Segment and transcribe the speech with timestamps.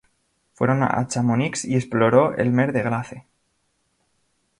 [0.55, 3.27] Fueron a Chamonix y exploró el Mer de Glace.